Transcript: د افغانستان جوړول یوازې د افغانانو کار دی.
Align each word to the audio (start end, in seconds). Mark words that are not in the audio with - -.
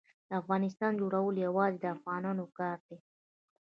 د 0.27 0.31
افغانستان 0.41 0.91
جوړول 1.01 1.35
یوازې 1.45 1.77
د 1.81 1.85
افغانانو 1.95 2.43
کار 2.57 2.77
دی. 2.87 2.97